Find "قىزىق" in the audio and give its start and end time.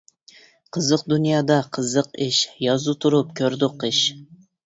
0.77-1.03, 1.77-2.09